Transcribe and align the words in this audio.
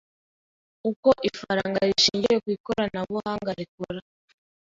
uko 0.89 1.09
ifaranga 1.29 1.79
rishingiye 1.89 2.37
ku 2.43 2.47
ikoranabuhanga 2.55 3.51
rikora 3.59 3.99